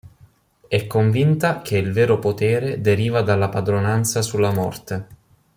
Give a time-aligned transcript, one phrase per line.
[0.67, 5.05] È convinta che il vero potere deriva dalla padronanza sulla morte.